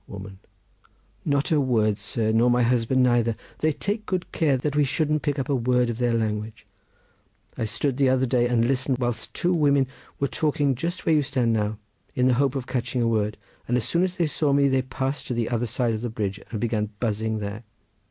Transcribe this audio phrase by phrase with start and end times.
[0.07, 3.35] Woman.—Not a word, sir, nor my husband neither.
[3.59, 6.65] They take good care that we shouldn't pick up a word of their language.
[7.55, 9.85] I stood the other day and listened whilst two women
[10.19, 11.77] were talking just where you stand now,
[12.15, 13.37] in the hope of catching a word,
[13.67, 16.09] and as soon as they saw me they passed to the other side of the
[16.09, 17.63] bridge, and began buzzing there.